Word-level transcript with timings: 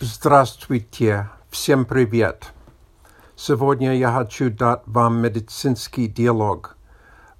Здравствуйте, 0.00 1.28
всем 1.50 1.84
привет. 1.84 2.52
Сегодня 3.34 3.96
я 3.96 4.12
хочу 4.12 4.48
дать 4.48 4.82
вам 4.86 5.20
медицинский 5.20 6.06
диалог. 6.06 6.76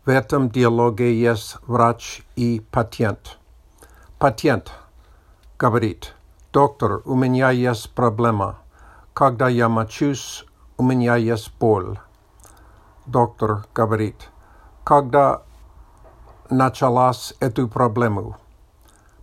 В 0.04 0.08
этом 0.08 0.50
диалоге 0.50 1.14
есть 1.14 1.56
врач 1.68 2.22
и 2.34 2.60
пациент. 2.72 3.38
Пациент 4.18 4.72
говорит, 5.56 6.16
доктор, 6.53 7.01
у 7.04 7.15
меня 7.15 7.53
есть 7.53 7.94
проблема. 7.94 8.59
Когда 9.15 9.49
я 9.49 9.69
мочусь, 9.69 10.45
у 10.79 10.83
меня 10.83 11.15
есть 11.15 11.53
боль. 11.61 12.01
Доктор 13.06 13.67
говорит, 13.72 14.31
когда 14.83 15.43
началась 16.51 17.34
эту 17.38 17.69
проблему? 17.69 18.37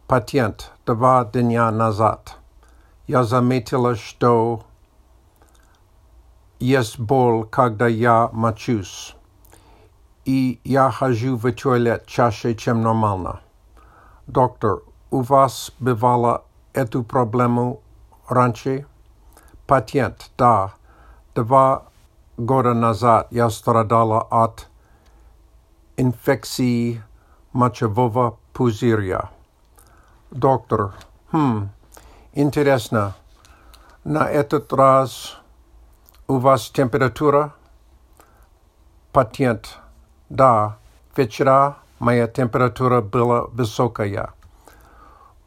Пациент 0.08 0.72
два 0.86 1.26
дня 1.26 1.70
назад. 1.72 2.38
Я 3.08 3.24
заметила, 3.24 3.96
что 3.96 4.64
есть 6.60 6.98
боль, 6.98 7.48
когда 7.48 7.88
я 7.88 8.30
мочусь, 8.34 9.16
и 10.26 10.60
я 10.64 10.90
хожу 10.90 11.38
в 11.38 11.52
туалет 11.52 12.08
чаще, 12.08 12.56
чем 12.56 12.82
нормально. 12.82 13.42
Доктор, 14.26 14.82
у 15.12 15.22
вас 15.22 15.72
бывало 15.80 16.46
эту 16.74 17.04
проблему 17.04 17.82
раньше? 18.28 18.88
Пациент, 19.68 20.32
да. 20.36 20.74
Два 21.36 21.86
года 22.38 22.74
назад 22.74 23.28
я 23.30 23.52
страдала 23.52 24.22
от 24.22 24.68
инфекции 25.96 27.04
мочевого 27.54 28.40
пузыря. 28.52 29.30
Доктор, 30.32 30.96
хм, 31.32 31.70
интересно, 32.36 33.16
на 34.04 34.30
этот 34.30 34.72
раз 34.72 35.38
у 36.28 36.38
вас 36.38 36.70
температура? 36.70 37.54
Пациент, 39.12 39.80
да, 40.30 40.78
вчера 41.14 41.78
моя 42.00 42.28
температура 42.28 43.02
была 43.02 43.44
высокая. 43.44 44.34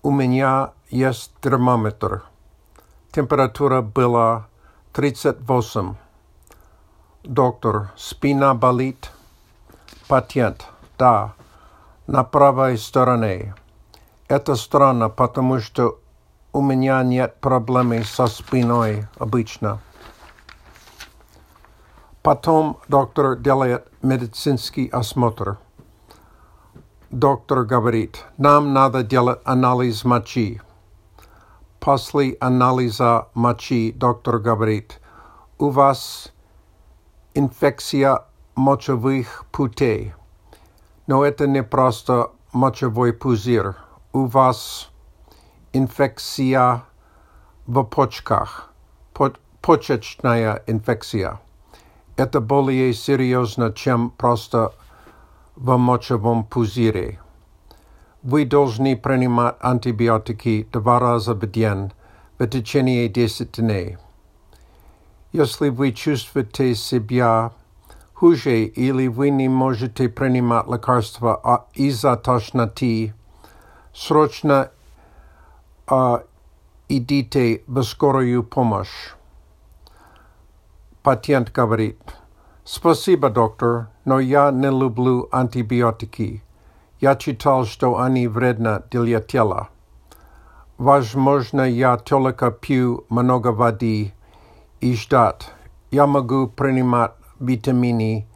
У 0.03 0.11
меня 0.11 0.73
есть 0.89 1.33
термометр. 1.41 2.25
Температура 3.13 3.83
была 3.83 4.49
38. 4.95 5.95
Доктор, 7.25 7.93
спина 7.97 8.55
болит? 8.55 9.11
Пациент, 10.09 10.67
да, 10.99 11.35
на 12.07 12.25
правой 12.25 12.79
стороне. 12.79 13.55
Это 14.29 14.57
странно, 14.57 15.11
потому 15.11 15.61
что 15.61 15.99
у 16.59 16.61
меня 16.61 17.01
нет 17.05 17.37
проблемы 17.41 18.03
со 18.03 18.27
спиной 18.27 19.07
обычно. 19.17 19.81
Потом 22.21 22.79
доктор 22.89 23.37
делает 23.37 23.87
медицинский 24.03 24.89
осмотр. 24.89 25.59
Доктор 27.11 27.63
говорит, 27.63 28.25
нам 28.39 28.73
надо 28.73 29.05
делать 29.05 29.39
анализ 29.45 30.05
мочи. 30.05 30.61
После 31.79 32.37
анализа 32.41 33.29
мочи 33.35 33.93
доктор 33.93 34.41
говорит, 34.41 34.99
у 35.61 35.71
вас 35.71 36.33
инфекция 37.35 38.25
мочевых 38.57 39.45
путей. 39.53 40.13
Но 41.07 41.25
это 41.25 41.47
не 41.47 41.63
просто 41.63 42.33
мочевой 42.53 43.13
пузырь 43.13 43.75
у 44.13 44.25
вас 44.27 44.91
инфекция 45.74 46.84
в 47.66 47.84
почках, 47.84 48.72
почечная 49.62 50.64
инфекция. 50.68 51.40
Это 52.16 52.42
более 52.42 52.94
серьезно, 52.94 53.74
чем 53.74 54.12
просто 54.12 54.74
в 55.56 55.78
мочевом 55.78 56.44
пузыре. 56.46 57.20
Вы 58.22 58.46
должны 58.46 58.96
принимать 58.96 59.56
антибиотики 59.60 60.68
два 60.72 61.00
раза 61.00 61.34
в 61.34 61.50
день 61.50 61.92
в 62.38 62.48
течение 62.48 63.10
10 63.10 63.52
дней. 63.60 63.98
Если 65.32 65.70
вы 65.70 65.92
чувствуете 65.92 66.76
себя 66.76 67.52
хуже 68.14 68.66
или 68.66 69.08
вы 69.08 69.30
не 69.30 69.50
можете 69.50 70.08
принимать 70.08 70.68
лекарства 70.68 71.68
из-за 71.74 72.16
тошноты, 72.16 73.14
срочно 73.94 74.72
а, 75.89 76.23
идите 76.89 77.63
в 77.67 77.83
скорую 77.83 78.45
помощь. 78.45 79.15
Пациент 81.03 81.51
говорит, 81.51 81.99
спасибо, 82.65 83.31
доктор, 83.31 83.89
но 84.05 84.21
я 84.21 84.51
не 84.51 84.69
люблю 84.69 85.29
антибиотики. 85.33 86.43
Я 87.01 87.17
читал, 87.17 87.65
что 87.65 87.99
они 87.99 88.29
вредны 88.29 88.83
для 88.91 89.21
тела. 89.21 89.69
Возможно, 90.77 91.63
я 91.63 91.97
только 91.97 92.51
пью 92.51 93.05
много 93.09 93.49
воды 93.49 94.13
и 94.81 94.95
ждать. 94.95 95.51
Я 95.91 96.07
могу 96.07 96.49
принимать 96.49 97.13
витамины 97.41 98.27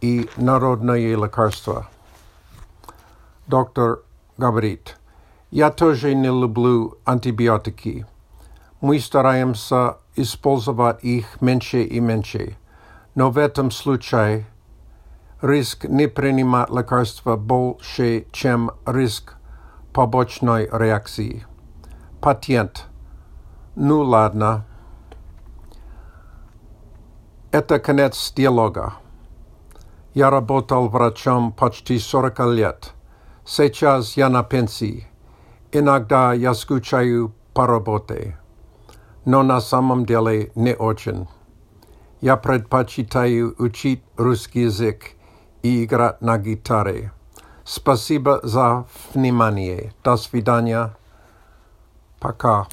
и 0.00 0.28
народные 0.36 1.16
лекарства. 1.16 1.88
Доктор 3.46 4.02
говорит, 4.38 4.96
я 5.56 5.70
тоже 5.70 6.14
не 6.14 6.28
люблю 6.28 6.98
антибиотики. 7.06 8.04
Мы 8.82 8.98
стараемся 9.00 9.96
использовать 10.14 11.02
их 11.02 11.40
меньше 11.40 11.82
и 11.82 11.98
меньше, 11.98 12.58
но 13.14 13.30
в 13.30 13.38
этом 13.38 13.70
случае 13.70 14.44
риск 15.40 15.84
не 15.84 16.08
принимать 16.08 16.68
лекарства 16.68 17.36
больше, 17.36 18.26
чем 18.32 18.72
риск 18.84 19.36
побочной 19.94 20.68
реакции. 20.70 21.46
Пациент. 22.20 22.84
Ну 23.76 24.02
ладно. 24.02 24.66
Это 27.50 27.78
конец 27.78 28.30
диалога. 28.36 28.92
Я 30.12 30.28
работал 30.28 30.88
врачом 30.88 31.50
почти 31.50 31.98
40 31.98 32.40
лет. 32.52 32.92
Сейчас 33.46 34.18
я 34.18 34.28
на 34.28 34.42
пенсии. 34.42 35.08
Иногда 35.78 36.32
я 36.32 36.54
скучаю 36.54 37.34
по 37.52 37.66
работе. 37.66 38.38
Но 39.26 39.42
на 39.42 39.60
самом 39.60 40.06
деле 40.06 40.50
не 40.54 40.74
очень. 40.74 41.28
Я 42.22 42.38
предпочитаю 42.38 43.54
учить 43.58 44.02
русский 44.16 44.62
язык 44.62 45.10
и 45.62 45.84
играть 45.84 46.22
на 46.22 46.38
гитаре. 46.38 47.12
Спасибо 47.62 48.40
за 48.42 48.86
внимание. 49.12 49.92
До 50.02 50.16
свидания. 50.16 50.96
Пока. 52.20 52.66